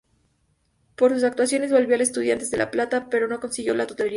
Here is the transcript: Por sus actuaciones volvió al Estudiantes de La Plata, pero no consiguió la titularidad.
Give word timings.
Por 0.95 1.13
sus 1.13 1.23
actuaciones 1.23 1.71
volvió 1.71 1.93
al 1.93 2.01
Estudiantes 2.01 2.49
de 2.49 2.57
La 2.57 2.71
Plata, 2.71 3.07
pero 3.07 3.27
no 3.27 3.39
consiguió 3.39 3.75
la 3.75 3.85
titularidad. 3.85 4.09